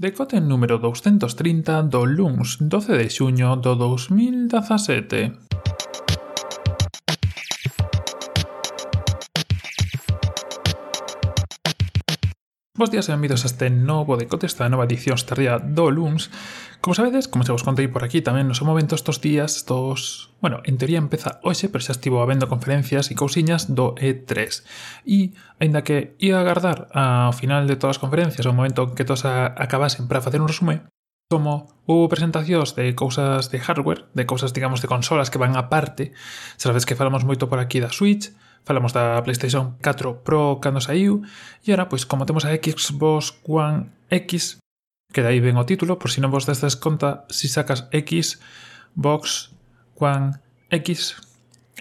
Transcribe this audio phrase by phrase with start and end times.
[0.00, 5.49] Decote número 230 do luns 12 de xuño do 2017.
[12.80, 16.32] Bos días e benvidos a este novo decote, esta nova edición estaría do Luns.
[16.80, 20.32] Como sabedes, como xa vos contei por aquí tamén nos momento estos días, estos...
[20.40, 24.64] Bueno, en teoría empeza hoxe, pero xa estivo habendo conferencias e cousiñas do E3.
[25.04, 29.04] E, aínda que ia agardar ao final de todas as conferencias, ao momento en que
[29.04, 30.88] todas acabasen para facer un resume,
[31.28, 36.16] como houve presentacións de cousas de hardware, de cousas, digamos, de consolas que van aparte,
[36.56, 38.32] xa sabes que falamos moito por aquí da Switch,
[38.70, 41.26] Falamos da PlayStation 4 Pro cando saiu
[41.66, 44.62] e ahora, pois, como temos a Xbox One X,
[45.10, 48.38] que dai ben o título, por si non vos destes conta, si sacas X,
[48.94, 49.50] Box,
[49.98, 50.38] One
[50.70, 51.18] X,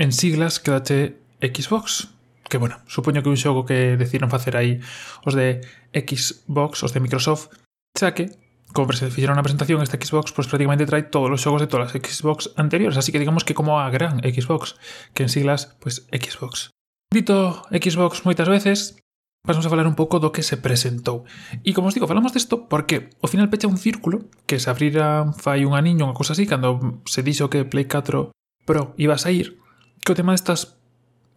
[0.01, 2.09] en siglas quedache Xbox.
[2.49, 4.81] Que bueno, supoño que un xogo que decidiron facer aí
[5.29, 5.61] os de
[5.93, 7.53] Xbox, os de Microsoft,
[7.93, 8.33] xa que,
[8.73, 11.69] como se fixeron na presentación, esta Xbox pois pues, prácticamente trae todos os xogos de
[11.69, 14.73] todas as Xbox anteriores, así que digamos que como a gran Xbox,
[15.13, 16.73] que en siglas, pois pues, Xbox.
[17.09, 19.01] Dito Xbox moitas veces,
[19.41, 21.25] pasamos a falar un pouco do que se presentou.
[21.65, 25.33] E como os digo, falamos desto porque ao final pecha un círculo que se abrira
[25.33, 28.29] fai un aniño, unha cousa así, cando se dixo que Play 4
[28.61, 29.57] Pro iba a sair,
[30.05, 30.77] que o tema destas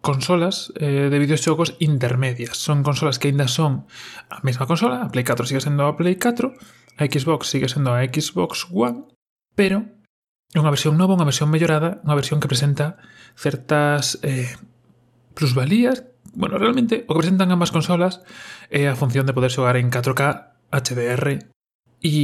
[0.04, 2.60] consolas eh, de videoxogos intermedias.
[2.60, 3.88] Son consolas que aínda son
[4.28, 6.52] a mesma consola, a Play 4 sigue sendo a Play 4,
[7.00, 9.08] a Xbox sigue sendo a Xbox One,
[9.56, 9.88] pero
[10.52, 13.00] é unha versión nova, unha versión mellorada, unha versión que presenta
[13.40, 14.52] certas eh,
[15.34, 18.24] plusvalías, bueno, realmente o que presentan ambas consolas
[18.72, 21.26] é eh, a función de poder xogar en 4K HDR
[22.02, 22.14] e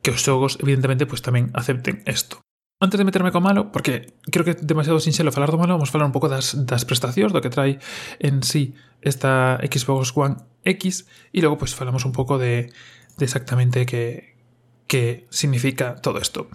[0.00, 2.40] que os xogos evidentemente pues, tamén acepten isto.
[2.78, 5.90] Antes de meterme co malo, porque creo que é demasiado sinxelo falar do malo, vamos
[5.90, 7.82] falar un pouco das, das prestacións do que trai
[8.22, 12.70] en sí esta Xbox One X e logo pues, falamos un pouco de,
[13.18, 14.38] de exactamente que,
[14.86, 16.46] que significa todo isto.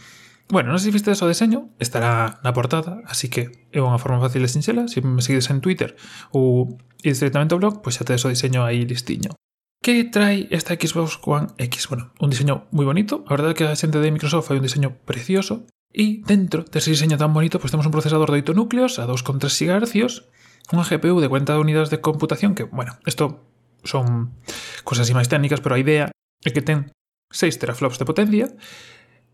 [0.52, 4.20] Bueno, non sei se viste o deseño, estará na portada, así que é unha forma
[4.20, 5.96] fácil de sinxela, se me seguides en Twitter
[6.36, 9.32] ou ides directamente ao blog, pois xa tedes o diseño aí listiño.
[9.80, 11.88] Que trae esta Xbox One X?
[11.88, 14.68] Bueno, un diseño moi bonito, a verdade é que a xente de Microsoft fai un
[14.68, 15.64] diseño precioso,
[15.96, 19.48] e dentro dese diseño tan bonito, pois temos un procesador de 8 núcleos a 2,3
[19.48, 20.28] GHz,
[20.76, 23.48] unha GPU de 40 unidades de computación, que, bueno, isto
[23.84, 24.36] son
[24.84, 26.12] cosas así máis técnicas, pero a idea
[26.44, 26.92] é que ten
[27.32, 28.48] 6 teraflops de potencia,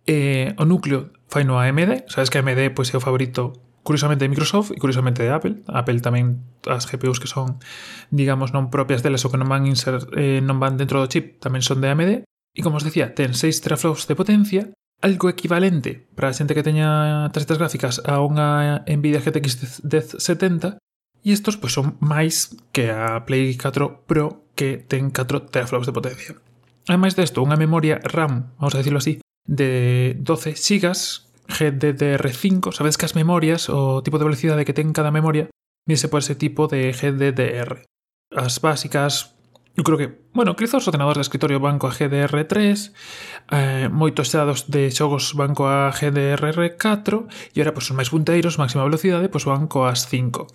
[0.10, 3.54] eh, o núcleo fai no AMD, sabes que AMD pois, é o favorito
[3.86, 5.62] curiosamente de Microsoft e curiosamente de Apple.
[5.70, 7.62] Apple tamén as GPUs que son,
[8.10, 11.38] digamos, non propias delas ou que non van insert, eh, non van dentro do chip,
[11.38, 12.12] tamén son de AMD.
[12.26, 14.64] E como os decía, ten 6 teraflops de potencia,
[15.00, 20.82] algo equivalente para a xente que teña tarxetas gráficas a unha Nvidia GTX 1070
[21.24, 25.96] e estos pois, son máis que a Play 4 Pro que ten 4 teraflops de
[25.96, 26.32] potencia.
[26.90, 33.06] Ademais desto, unha memoria RAM, vamos a decirlo así, de 12 GB GDDR5, sabes que
[33.06, 35.50] as memorias o tipo de velocidade que ten cada memoria
[35.90, 37.82] mídese por ese tipo de GDDR.
[38.30, 39.34] As básicas,
[39.74, 42.94] eu creo que, bueno, que os ordenadores de escritorio van coa GDR3,
[43.50, 48.86] eh, moitos xados de xogos van coa GDR4 e ora, pois, os máis punteiros, máxima
[48.86, 50.46] velocidade, pois van coas 5.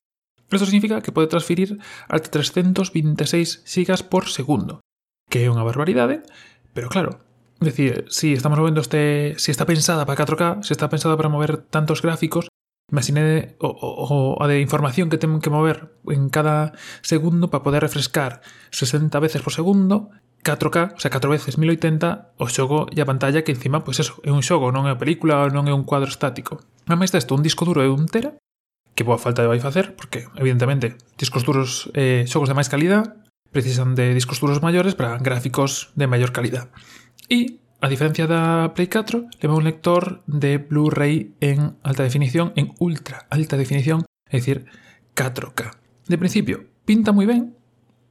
[0.54, 4.78] Isto significa que pode transferir ata 326 sigas por segundo,
[5.26, 6.22] que é unha barbaridade,
[6.70, 7.18] pero claro,
[7.60, 9.34] Es decir, si estamos moviendo este.
[9.38, 12.48] Si está pensada para 4K, si está pensada para mover tantos gráficos,
[12.90, 16.72] imaginé o, o, o, de información que tengo que mover en cada
[17.02, 20.10] segundo para poder refrescar 60 veces por segundo
[20.44, 24.06] 4K, o sea, 4 veces 1080 o xogo e a pantalla que encima, pois pues
[24.06, 26.60] eso, é un xogo, non é unha película, non é un cuadro estático.
[26.84, 28.36] A máis desto, un disco duro é un tera,
[28.92, 33.24] que boa falta de vai facer, porque, evidentemente, discos duros, eh, xogos de máis calidad,
[33.50, 36.68] precisan de discos duros maiores para gráficos de maior calidad.
[37.28, 42.72] E, a diferencia da Play 4, leva un lector de Blu-ray en alta definición, en
[42.80, 44.64] ultra alta definición, é dicir,
[45.16, 45.76] 4K.
[46.08, 47.56] De principio, pinta moi ben,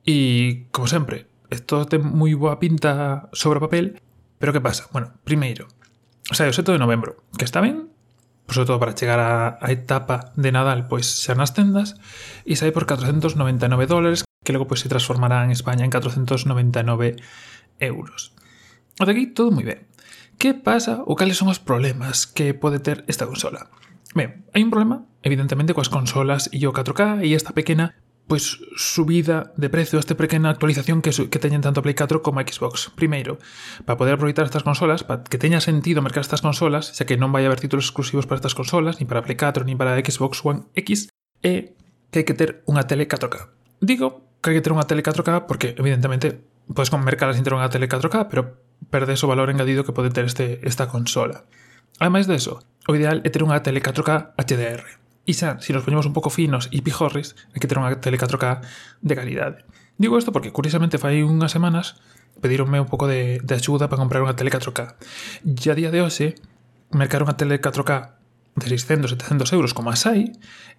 [0.05, 4.01] e, como sempre, isto ten moi boa pinta sobre papel,
[4.37, 4.89] pero que pasa?
[4.89, 5.69] Bueno, primeiro,
[6.29, 7.93] o sea, o 7 de novembro, que está ben,
[8.45, 11.95] por sobre todo para chegar a, etapa de Nadal, pois xa nas tendas,
[12.43, 17.17] e sai por 499 dólares, que logo pues, se transformará en España en 499
[17.79, 18.35] euros.
[18.99, 19.89] Ata aquí todo moi ben.
[20.37, 23.69] Que pasa ou cales son os problemas que pode ter esta consola?
[24.13, 29.51] Ben, hai un problema, evidentemente, coas consolas e o 4K e esta pequena pois subida
[29.59, 32.91] de prezo esta pequena actualización que, que teñen tanto Play 4 como a Xbox.
[32.95, 33.37] Primeiro,
[33.83, 37.35] para poder aproveitar estas consolas, para que teña sentido mercar estas consolas, xa que non
[37.35, 40.71] vai haber títulos exclusivos para estas consolas, ni para Play 4, ni para Xbox One
[40.77, 41.11] X,
[41.43, 41.75] e
[42.13, 43.51] que hai que ter unha tele 4K.
[43.83, 47.67] Digo que hai que ter unha tele 4K porque, evidentemente, podes mercarla sin ter unha
[47.67, 48.55] tele 4K, pero
[48.89, 51.45] perdes o valor engadido que pode ter este, esta consola.
[51.99, 54.83] Ademais deso, o ideal é ter unha tele 4K HDR.
[55.23, 57.95] E xa, se si nos poñemos un pouco finos e pijorris, hai que ter unha
[58.01, 58.65] tele 4K
[58.99, 59.57] de calidade.
[59.95, 62.01] Digo isto porque, curiosamente, fai unhas semanas
[62.41, 64.99] pedironme un pouco de, de axuda para comprar unha tele 4K.
[65.45, 66.35] E a día de hoxe,
[66.91, 68.19] mercar unha tele 4K
[68.59, 70.33] de 600, 700 euros como as hai,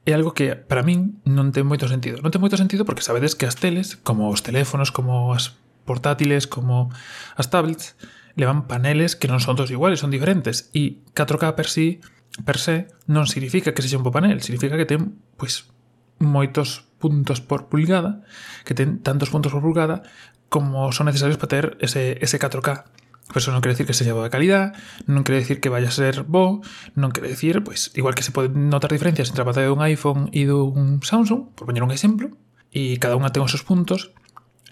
[0.07, 2.21] é algo que para min non ten moito sentido.
[2.21, 6.49] Non ten moito sentido porque sabedes que as teles, como os teléfonos, como as portátiles
[6.49, 6.91] como
[7.37, 7.95] as tablets
[8.35, 12.03] levan paneles que non son todos iguales, son diferentes e 4K per si
[12.43, 15.71] per se non significa que sexa un bo panel, significa que ten pois
[16.19, 18.27] moitos puntos por pulgada,
[18.67, 20.03] que ten tantos puntos por pulgada
[20.51, 22.91] como son necesarios para ter ese, ese 4K.
[23.25, 24.77] Pero eso non quere decir que sexa boa calidad,
[25.09, 26.61] non quere decir que vaya a ser bo,
[26.93, 30.29] non quere decir, pois, igual que se pode notar diferencias entre a pantalla dun iPhone
[30.37, 32.37] e dun Samsung, por poñer un exemplo,
[32.69, 34.13] e cada unha ten os seus puntos,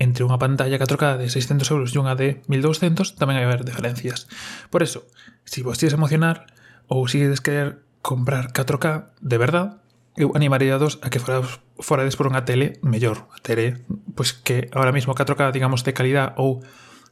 [0.02, 4.26] entre unha pantalla 4K de 600 euros e unha de 1200 tamén hai haber diferencias.
[4.66, 5.06] Por eso,
[5.46, 6.50] se si vos queres emocionar
[6.90, 9.78] ou si queres querer comprar 4K de verdad,
[10.18, 13.86] eu animaría dos a que forades, forades por unha tele mellor, a tele
[14.18, 16.60] pois que ahora mismo 4K, digamos, de calidad ou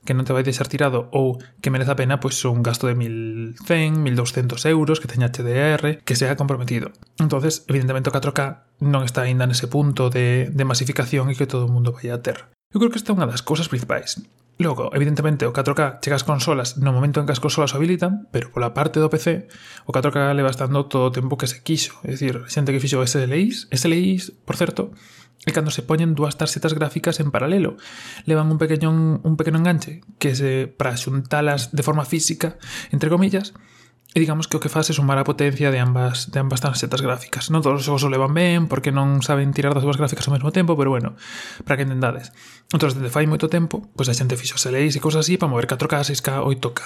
[0.05, 2.97] que non te vai deixar tirado ou que merece a pena pois un gasto de
[2.97, 6.93] 1100, 1200 euros que teña HDR, que sea comprometido.
[7.21, 11.69] Entonces, evidentemente o 4K non está aínda nese punto de, de masificación e que todo
[11.69, 12.49] o mundo vai a ter.
[12.71, 14.23] Eu creo que esta é unha das cousas principais.
[14.63, 18.31] Logo, evidentemente, o 4K chega ás consolas no momento en que as consolas o habilitan,
[18.31, 19.51] pero pola parte do PC,
[19.87, 21.99] o 4K leva estando todo o tempo que se quixo.
[22.07, 24.95] É dicir, xente que fixo SLIs, SLIs, por certo,
[25.43, 27.75] é cando se poñen dúas tarxetas gráficas en paralelo.
[28.23, 32.55] Levan un pequeño, un pequeno enganche que se para xuntalas de forma física,
[32.95, 33.51] entre comillas,
[34.11, 36.99] E digamos que o que faz é sumar a potencia de ambas, de ambas tarxetas
[36.99, 37.47] gráficas.
[37.55, 40.35] Non todos os xogos o levan ben, porque non saben tirar das dúas gráficas ao
[40.35, 41.15] mesmo tempo, pero bueno,
[41.63, 42.35] para que entendades.
[42.75, 45.71] Entón, desde fai moito tempo, pois a xente fixo SLAs e cousas así para mover
[45.71, 46.81] 4K, 6K, 8K.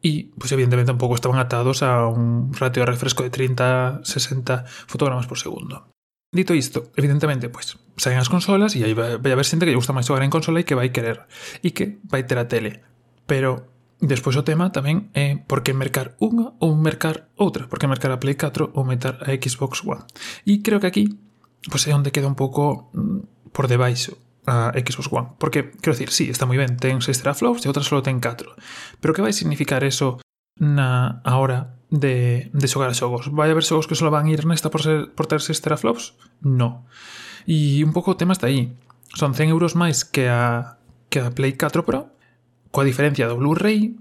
[0.00, 5.28] E, pois evidentemente, tampouco estaban atados a un ratio de refresco de 30, 60 fotogramas
[5.28, 5.92] por segundo.
[6.32, 9.76] Dito isto, evidentemente, pois, saen as consolas e aí vai, vai haber xente que lle
[9.76, 11.28] gusta máis xogar en consola e que vai querer
[11.60, 12.80] e que vai ter a tele.
[13.28, 13.68] Pero
[14.00, 18.16] Despois o tema tamén é por que mercar unha ou mercar outra, por que mercar
[18.16, 20.08] a Play 4 ou meter a Xbox One.
[20.48, 21.04] E creo que aquí
[21.68, 24.16] pois é onde queda un pouco mm, por debaixo
[24.46, 25.28] a Xbox One.
[25.38, 28.56] Porque, quero dicir, sí, está moi ben, ten 6 teraflops e outra só ten 4.
[29.04, 30.16] Pero que vai significar eso
[30.56, 33.28] na a hora de, de xogar a xogos?
[33.28, 36.16] Vai haber xogos que só van ir nesta por, ser, por ter 6 teraflops?
[36.40, 36.88] No.
[37.44, 38.72] E un pouco o tema está aí.
[39.12, 40.80] Son 100 euros máis que a,
[41.12, 42.08] que a Play 4 Pro,
[42.70, 43.98] coa diferencia do Blu-ray,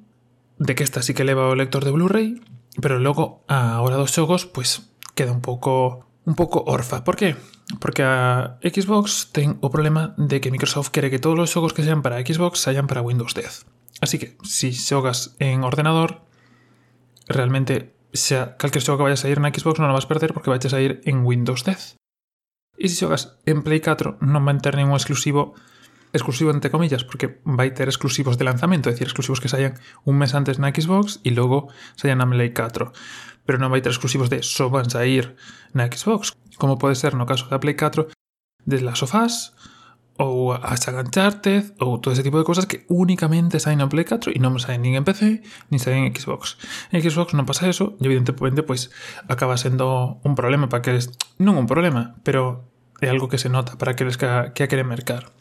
[0.59, 2.41] de que esta sí que leva o lector de Blu-ray,
[2.81, 7.03] pero logo a hora dos xogos pois queda un pouco un pouco orfa.
[7.03, 7.35] Por que?
[7.79, 11.85] Porque a Xbox ten o problema de que Microsoft quere que todos os xogos que
[11.85, 13.65] sean para Xbox saian para Windows 10.
[14.01, 16.21] Así que, se si xogas en ordenador,
[17.27, 20.53] realmente xa calquer xogo que vayas a ir na Xbox non o vas perder porque
[20.53, 21.97] vayas a ir en Windows 10.
[22.79, 25.57] E se xogas en Play 4, non vai ter ningún exclusivo
[26.13, 30.17] exclusivo entre comillas, porque vai ter exclusivos de lanzamento, é dicir, exclusivos que saian un
[30.17, 32.91] mes antes na Xbox e logo saian na Play 4.
[33.45, 35.37] Pero non vai ter exclusivos de só van sair
[35.73, 38.09] na Xbox, como pode ser no caso da Play 4
[38.65, 39.53] de las Us,
[40.19, 44.35] ou a Uncharted ou todo ese tipo de cosas que únicamente saen na Play 4
[44.35, 45.39] e non saen nin en PC
[45.71, 46.59] nin saen en Xbox.
[46.91, 48.91] En Xbox non pasa eso e evidentemente pois
[49.31, 50.99] acaba sendo un problema para que
[51.39, 52.67] non un problema, pero
[53.01, 55.31] é algo que se nota para aqueles que a, que a queren mercar.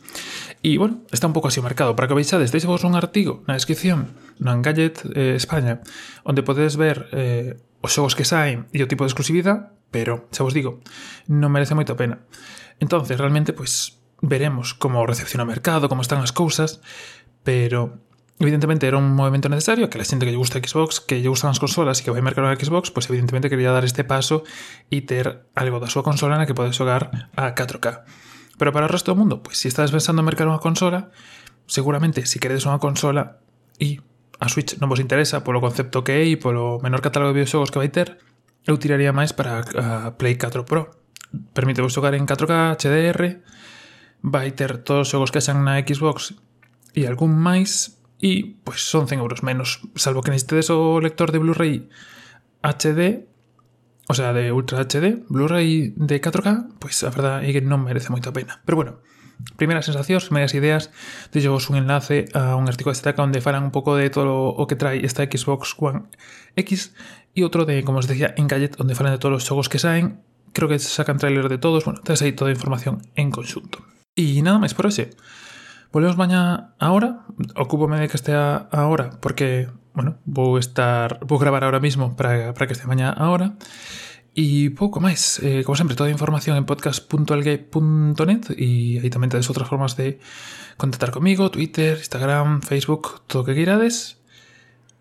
[0.63, 1.95] E, bueno, está un pouco así o mercado.
[1.95, 5.83] Para que veixades, deixe vos un artigo na descripción no Engadget eh, España,
[6.27, 10.43] onde podedes ver eh, os xogos que saen e o tipo de exclusividade, pero, xa
[10.43, 10.83] vos digo,
[11.31, 12.27] non merece moita pena.
[12.83, 16.83] Entonces, realmente, pois, pues, veremos como recepciona o mercado, como están as cousas,
[17.47, 18.03] pero
[18.41, 21.51] evidentemente era un movimiento necesario, que la gente que le gusta Xbox, que lle gustan
[21.51, 24.47] as consolas e que vai mercar a Xbox, pois pues evidentemente quería dar este paso
[24.91, 28.07] e ter algo da súa consola na que podes xogar a 4K.
[28.59, 30.63] Pero para o resto do mundo, pois pues, se si estás pensando en mercar unha
[30.63, 31.11] consola,
[31.67, 33.43] seguramente se si queredes unha consola
[33.83, 33.99] e
[34.39, 37.75] a Switch non vos interesa polo concepto que é e polo menor catálogo de videoxogos
[37.75, 38.23] que vai ter,
[38.63, 40.95] eu tiraría máis para a Play 4 Pro.
[41.53, 43.43] Permite vos xogar en 4K, HDR,
[44.23, 46.39] vai ter todos os xogos que xan na Xbox
[46.95, 51.39] e algún máis, y pues son 100 euros menos, salvo que necesites o lector de
[51.39, 51.89] Blu-ray
[52.63, 53.27] HD,
[54.09, 58.11] o sea, de Ultra HD, Blu-ray de 4K, pues a verdad é que non merece
[58.11, 58.59] moita pena.
[58.65, 58.93] Pero bueno,
[59.55, 60.91] primeiras sensacións, primeiras ideas,
[61.31, 64.51] deixo vos un enlace a un artigo de Stack onde falan un pouco de todo
[64.51, 66.11] o que trae esta Xbox One
[66.59, 66.97] X
[67.39, 69.79] e outro de, como os decía, en Gadget, onde falan de todos os xogos que
[69.79, 73.85] saen, creo que sacan trailer de todos, bueno, tens aí toda a información en conxunto.
[74.19, 75.15] E nada máis por hoxe.
[75.93, 77.25] Volvemos mañá ahora,
[77.57, 82.67] ocúpome de que estea ahora, porque, bueno, vou estar, vou gravar ahora mismo para, para
[82.67, 83.57] que estea mañá ahora,
[84.39, 89.51] E pouco máis, eh, como sempre, toda a información en podcast.elgay.net e aí tamén tedes
[89.51, 90.23] outras formas de
[90.79, 94.23] contactar comigo, Twitter, Instagram, Facebook, todo o que queirades.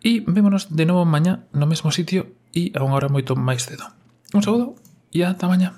[0.02, 3.86] E vémonos de novo mañá no mesmo sitio e a unha hora moito máis cedo.
[4.34, 4.74] Un saúdo
[5.14, 5.76] e ata mañá.